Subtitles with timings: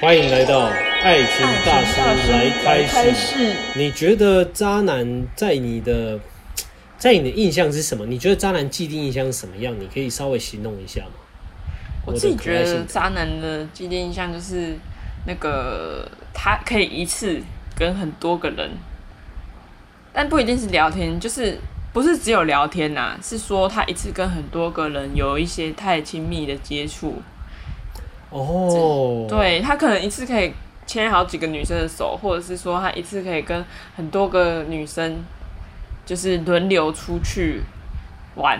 [0.00, 0.58] 欢迎来到
[1.04, 2.00] 爱情大师
[2.32, 3.54] 来开开始。
[3.76, 6.18] 你觉得渣男在你的
[6.98, 8.04] 在你的印象是什么？
[8.06, 9.72] 你觉得渣男既定印象是什么样？
[9.78, 11.12] 你可以稍微形容一下吗？
[12.04, 14.76] 我自己觉得渣男的既定印象就是
[15.28, 17.40] 那个他可以一次
[17.76, 18.72] 跟很多个人，
[20.12, 21.56] 但不一定是聊天，就是
[21.92, 27.22] 不是只有聊天呐、是说他一次跟很多个人有一些太亲密的接触，
[28.34, 30.52] 哦，，对他可能一次可以
[30.86, 35.24] 牵好几个女生的手，或者是说他一次可以跟很多个女生
[36.04, 37.62] 就是轮流出去
[38.34, 38.58] 玩，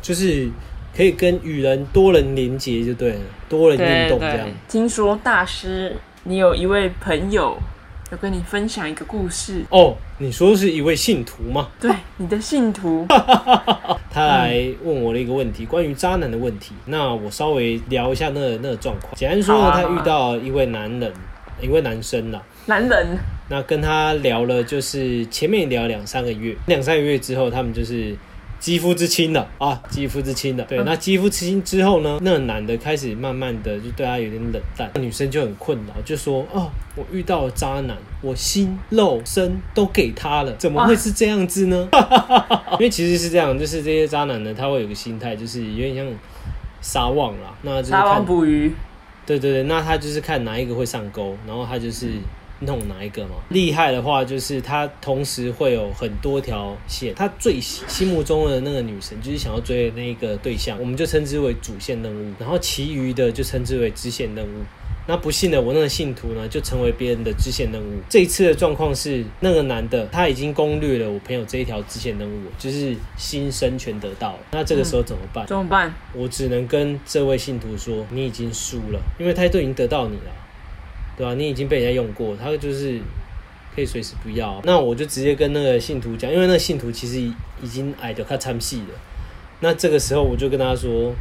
[0.00, 0.48] 就是
[0.96, 4.52] 可以跟与人多人连接就对了，多人运动这样对。。
[4.68, 7.58] 听说大师，你有一位朋友
[8.10, 11.68] 要跟你分享一个故事，哦，你说是一位信徒吗？
[11.80, 13.06] 对你的信徒，
[14.10, 16.74] 他来问我了一个问题，关于渣男的问题。
[16.86, 19.14] 那我稍微聊一下那个那个状况。
[19.14, 21.12] 简单说他遇到一位男人，
[21.62, 22.42] 一位男生了。
[22.66, 23.16] 男人
[23.48, 28.16] 那跟他聊了，就是前面聊两三个月，两三个月之后，他们就是
[28.60, 30.64] 肌肤之亲了啊，肌肤之亲了。
[30.64, 41.88] 对，嗯那肌肤之亲之后呢，那个男的开始慢慢的就对他有点冷淡，那女生就很困扰，就说哦，我遇到了渣男，我心肉身都给他了，怎么会是这样子呢？
[42.78, 46.06] 因为其实是这样，就是这些渣男呢，他会有个心态，就是有点像
[46.82, 48.74] 撒网啦，那就是撒网看捕鱼，
[49.24, 52.08] 对对对，那他就是看哪一个会上钩，然后他就是
[52.60, 53.36] 弄哪一个嘛。
[53.48, 57.14] 厉害的话，就是他同时会有很多条线。
[57.14, 64.62] 他最心目中的那个女神，就是想要追的那一个对象，我们就称之为主线任务，然后其余的就称之为支线任务。
[65.06, 68.00] 那不幸的，我那个信徒呢，就成为别人的支线任务。
[68.08, 74.38] 这一次的状况是，那个男的他已经攻略了我朋友这一条支线任务，就是新生全得到了。
[74.52, 75.44] 那这个时候怎么办？
[75.48, 75.92] 怎么办？
[76.12, 80.30] 我只能跟这位信徒说，你已经输了，因为他都已经得到你了，
[81.20, 82.98] 对吧、你已经被人家用过，他就是
[83.74, 84.58] 可以随时不要。
[84.64, 88.98] 那我就直接跟那个信徒讲，因为那个信徒其实已已经矮的他参戏了。
[89.60, 91.12] 那这个时候我就跟他说，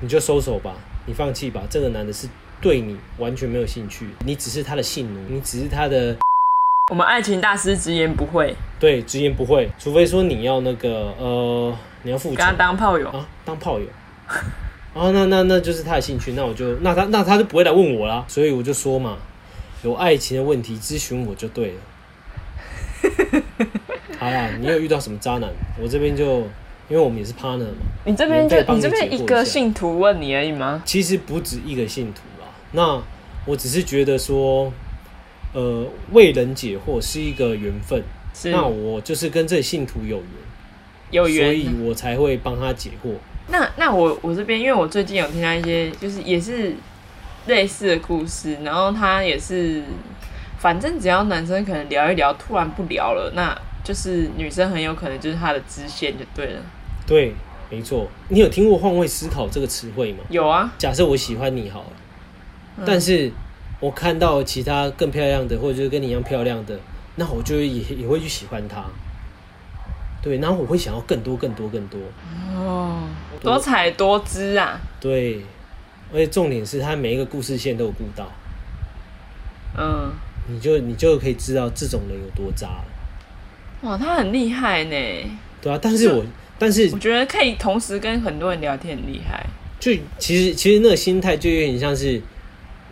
[0.00, 0.74] 你就收手吧，
[1.06, 2.26] 你放弃吧，这个男的是
[2.60, 6.16] 对你完全没有兴趣，你只是他的性奴，你只是他的
[6.90, 12.56] 我们爱情大师直言不讳，对直言不讳，除非说你要那个呃，你要付跟他钱。
[12.58, 13.08] 当炮友。
[13.10, 13.86] 啊，当炮友。
[14.96, 19.18] 哦，那那那就是他的兴趣，那我就那他那他就不会来问我啦，所以我就说嘛，
[19.82, 21.74] 有爱情的问题咨询我就对了。
[24.18, 25.50] 好啦，你有遇到什么渣男？
[25.78, 26.38] 我这边就
[26.88, 30.82] 因为我们也是 partner 嘛，你这边就你你这边一个信徒问你而已吗？
[30.86, 32.48] 其实不止一个信徒啦。
[32.72, 33.02] 那
[33.44, 34.72] 我只是觉得说，
[35.52, 38.02] 呃，为人解惑是一个缘分，
[38.44, 40.26] 那我就是跟这信徒有缘，
[41.10, 41.68] 有缘所以。
[41.84, 43.10] 我才会帮他解惑。
[43.48, 46.74] 那那我我这边，因为我最近有听到一些，就是也是
[47.46, 49.82] 类似的故事，然后他也是，
[50.58, 56.62] 反正只要男生可能聊一聊，突然不聊了，那就是女生很有可能就是他的支线就对了。
[57.06, 57.34] 对，
[57.70, 58.08] 没错。
[58.28, 60.18] 你有听过换位思考这个词汇吗？
[60.28, 61.92] 有啊，假设我喜欢你好了，
[62.78, 63.30] 嗯但是
[63.78, 66.76] 我看到其他更漂亮的，或者就是跟你一样漂亮的，
[67.14, 68.84] 那我就也也会去喜欢他。
[70.20, 72.00] 对，然后我会想要更多、更多、更多。
[72.56, 72.75] 哦，
[73.46, 75.40] 多彩多姿啊，对，
[76.12, 78.30] 而且重点是他每一个故事线都有顾到，
[79.78, 80.10] 嗯，
[80.48, 82.84] 你就你就可以知道这种人有多渣了，
[83.82, 84.90] 哇，他很厉害呢，
[85.62, 86.24] 对啊，但是我
[86.58, 89.46] 但是我觉得可以同时跟很多人聊天，很厉害。
[89.78, 92.20] 就其实其实那个心态就有点像是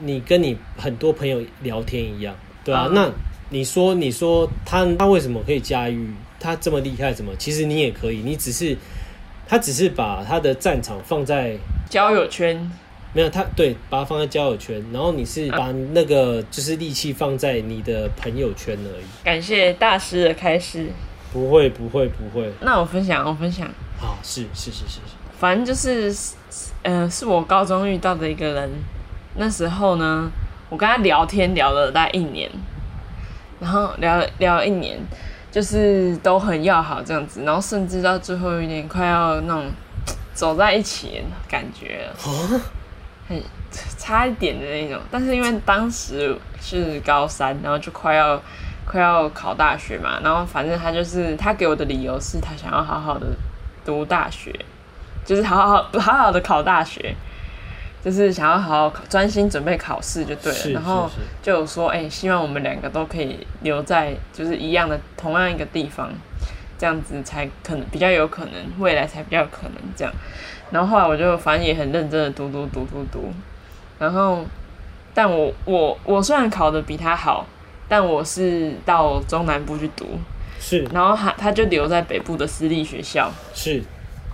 [0.00, 2.86] 你跟你很多朋友聊天一样，对啊。
[2.88, 3.10] 嗯那
[3.50, 6.08] 你说你说他他为什么可以驾驭？
[6.40, 7.32] 他这么厉害，怎么？
[7.38, 8.76] 其实你也可以，你只是
[9.52, 11.54] 他只是把他的战场放在
[11.86, 12.72] 交友圈，
[13.12, 19.04] 没有他对，把它放在交友圈，然后你是把那个就是力气放在你的朋友圈而已。
[19.22, 20.86] 感谢大师的开示。
[21.34, 23.68] 不会不会不会，那我分享，我分享。
[24.00, 25.00] 好是是是是是，
[25.38, 26.34] 反正就是，
[26.82, 28.70] 呃，是我高中遇到的一个人。
[29.34, 30.30] 那时候呢，
[30.70, 32.50] 我跟他聊天聊了大概一年，
[33.60, 34.98] 然后聊聊了一年，
[35.52, 39.70] 就是都很要好这样子，然后甚至到最后一年快要那种
[40.32, 42.60] 走在一起的感觉了，
[43.28, 43.40] 很
[43.98, 44.98] 差一点的那种。
[45.10, 48.40] 但是因为当时是高三，然后就快要
[48.86, 53.26] 快要考大学嘛，然后反正他就是他给我的理由是他想要好好的
[53.84, 54.50] 读大学，
[55.24, 57.14] 就是好好好好的考大学，
[58.04, 60.70] 就是想要好好考专心准备考试就对了。
[60.72, 61.08] 然后
[61.40, 66.10] 就有说，哎、希望我们两个都可以留在就是一样的同样一个地方，
[66.76, 70.12] 这样子才可能比较有可能未来才比较有可能这样。
[70.70, 73.32] 然后后来我就反正也很认真的读读读读读，
[73.98, 74.44] 然后
[75.14, 77.46] 但我我我虽然考的比他好，
[77.88, 80.18] 但我是到中南部去读，
[80.58, 83.82] 是然后他他就留在北部的私立学校，是，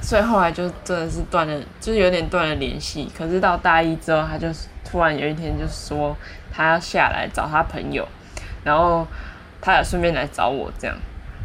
[0.00, 3.10] 所以后来就真的是断了，就是有点断了联系。
[3.16, 4.48] 可是到大一之后，他就
[4.84, 6.16] 突然有一天就说
[6.52, 8.06] 他要下来找他朋友，
[8.62, 9.06] 然后
[9.60, 10.96] 他也顺便来找我这样。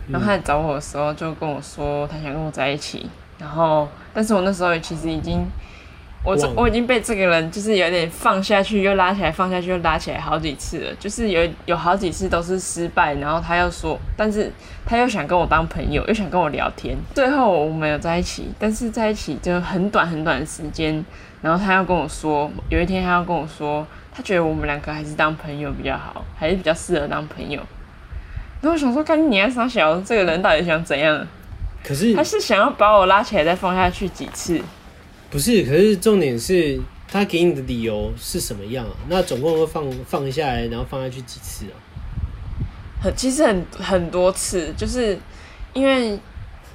[0.09, 3.09] 然后他来找我的时候，就跟我说他想跟我在一起。
[3.39, 5.47] 然后，但是我那时候其实已经，
[6.23, 10.95] 我我已经被这个人就是有点放下去又拉起来，放下去又拉起来好几次了。
[10.99, 14.51] 就是有有好几次都是失败，然后他又说，但是
[14.85, 16.95] 他又想跟我当朋友，又想跟我聊天。
[17.15, 21.03] 最后我们有在一起，但是在一起就很短很短的时间。
[21.41, 27.59] 然后他要跟我说，有一天他要跟我说，他觉得我们两个还是当朋友比较好，还是比较适合当朋友。
[28.61, 31.27] 然后我想说，看你还傻小，这个人到底想怎样？
[31.83, 34.61] 可是他是想要把我拉起来再放下去几次？
[35.31, 35.63] 不是？
[35.63, 38.91] 可是重点是他给你的理由是什么样啊？
[39.07, 41.73] 那总共会放放下来，然后放下去几次啊？
[43.01, 45.17] 很其实很很多次，就是
[45.73, 46.19] 因为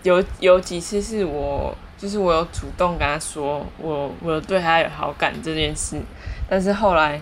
[0.02, 6.00] 有有几次是我就是我有主动跟他说我我对他有好感这件事，
[6.48, 7.20] 但是后来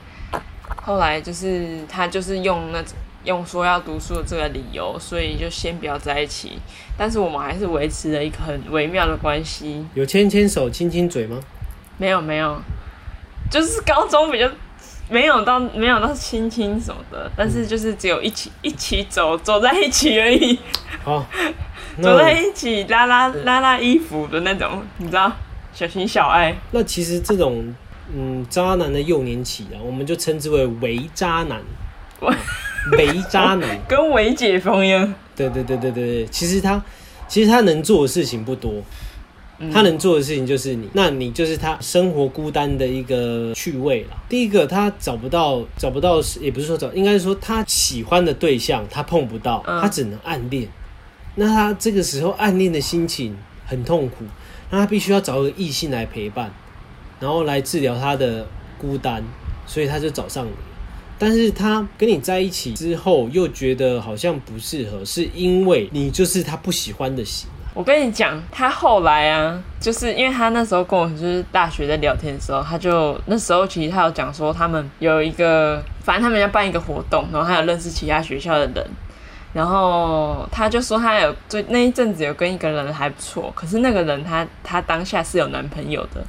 [0.82, 6.58] 后来就是他就是用那种用说要读书的这个理由，所以就先不要在一起，
[6.96, 9.84] 但是我们还是维持了一个很微妙的关系。
[9.94, 11.40] 有牵牵手、亲亲嘴吗？
[11.96, 12.60] 没有没有，
[13.50, 14.50] 就是高中比较
[15.08, 20.58] 没有到没有到亲亲什么的，但是就是只有一起一起走走在一起而已，
[21.04, 21.24] 好，
[22.02, 25.30] 走在一起拉拉拉拉衣服的那种，你知道，
[25.72, 26.56] 小情小爱。
[26.72, 27.74] 那其实这种
[28.12, 31.62] 嗯渣男的幼年期啊，我们就称之为伪渣男，
[32.18, 32.34] 我
[32.92, 33.80] 伪渣男。
[33.88, 36.82] 跟伪解封一样，对对对对对对，其实他
[37.26, 38.82] 其实他能做的事情不多，
[39.72, 44.16] 他能做的事情就是你，那你就是他生活孤单的一个趣味了。
[44.28, 50.68] 第一个，他找不到找不到，也不是说找，应该是说他喜欢的对象他碰不到，嗯他只能暗恋。
[51.36, 53.36] 那他这个时候暗恋的心情
[53.66, 54.24] 很痛苦，
[54.70, 56.52] 那他必须要找个异性来陪伴，
[57.18, 58.46] 然后来治疗他的
[58.78, 59.22] 孤单，
[59.66, 60.50] 所以他就找上你。
[61.18, 67.48] 但是他跟你在一起之后，又觉得好像不适合，是因为你就是他不喜欢的型。
[67.72, 78.86] 我跟你讲，他后来啊，就是因为他那时候跟我就是大学在聊天的时候，他就那时候其实他有讲说他们有一个，反正他们要办一个活动，然后他有认识其他学校的人，
[79.52, 86.24] 然后他就说他有最那一阵子有跟一个人还不错，可是那个人他他当下是有男朋友的。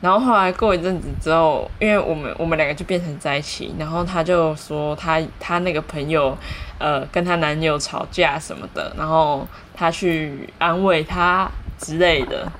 [0.00, 6.36] 然后后来过一阵子之后，因为我们我们两个就变成在一起，然后他就说他他那个朋友，
[6.78, 12.52] 呃，跟她男友吵架什么的，然后他去安慰他之类的，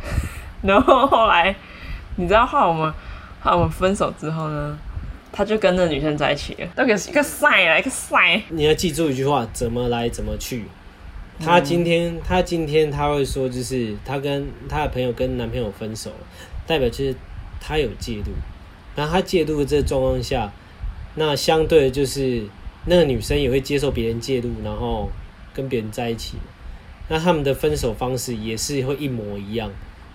[0.62, 1.54] 然后后来
[2.16, 2.92] 你知道后来我们
[3.40, 4.78] 后来我们分手之后呢，
[5.30, 10.64] 他就跟那女生在一起了，那个一个晒啊一个晒，你要记住一句话：怎么来怎么去。
[11.42, 16.10] 他今天，他今天他会说，就是他跟他的朋友跟男朋友分手，
[16.70, 17.14] 代表就是
[17.60, 18.32] 他有介入。
[18.94, 20.52] 然后他介入的这状况下，
[21.16, 22.44] 那相对的就是
[22.86, 25.10] 那个女生也会接受别人介入，然后
[25.52, 26.36] 跟别人在一起。
[27.08, 29.70] 那他们的分手方式也是会一模一样，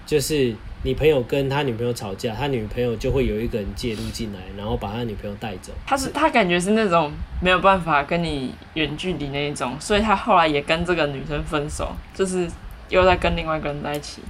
[0.06, 0.54] 就是
[0.84, 5.74] 你朋友跟他女朋友吵架，他女朋友就会有一个人介入进来，然后把他女朋友带走。
[5.86, 12.48] 他是他感觉是那种没有办法跟你远距离那一种，所以他后来也跟这个女生分手，就是
[12.90, 14.22] 又在跟另外一个人在一起。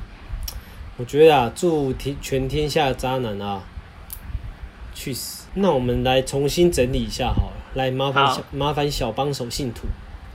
[0.97, 3.61] 我觉得啊，祝天全天下的渣男啊，
[4.93, 5.47] 去死！
[5.55, 9.87] 那我们来重新整理一下好了，来麻烦小麻烦小帮手信徒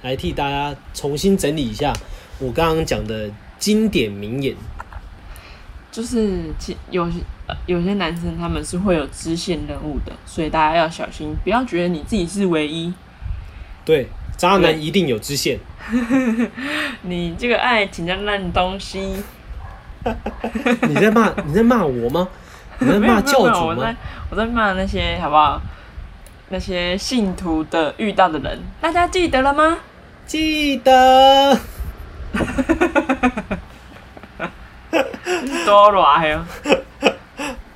[0.02, 1.92] 来替大家重新整理一下
[2.38, 4.54] 我刚刚讲的经典名言。
[5.90, 12.92] 就是其有些呃有些男生他们是会有支线任务的，所以大家要小心，不要觉得你自己是唯一。
[13.84, 15.58] 对，渣男一定有支线。
[17.02, 19.16] 你这个爱情的烂东西，
[20.88, 22.28] 你在骂你在骂我吗？
[22.78, 23.94] 你在骂教主吗？
[24.30, 25.60] 我在骂那些好不好？
[26.48, 29.78] 那些信徒的遇到的人，大家记得了吗？
[30.26, 31.58] 记得。
[35.64, 36.44] 多软哟！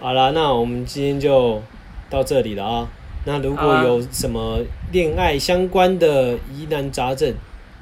[0.01, 1.63] 好了，那我们今天就
[2.11, 2.89] 到这里了啊。
[3.25, 4.59] 那如果有什么
[4.93, 7.33] 恋爱相关的疑难杂症，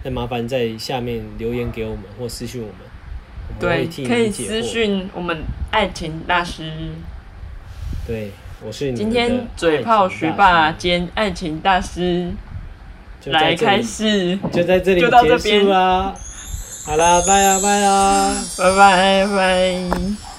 [0.03, 2.77] 那麻烦在下面留言给我们或私信，我们
[3.61, 4.63] 对，可以私惑。
[4.63, 6.71] 讯我们爱情大师。
[8.07, 8.33] 对，
[8.65, 12.33] 我是你今天嘴炮学霸兼爱情大师
[13.27, 16.15] 来开始，就在这里就到这结边束啦。
[16.85, 18.35] 好啦，拜啦拜啦。
[18.59, 20.32] 拜拜拜。